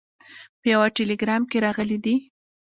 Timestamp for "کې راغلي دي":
1.51-2.15